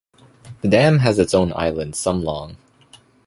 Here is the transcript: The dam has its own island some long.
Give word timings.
The 0.61 0.67
dam 0.67 0.97
has 0.97 1.19
its 1.19 1.35
own 1.35 1.53
island 1.55 1.95
some 1.95 2.23
long. 2.23 2.57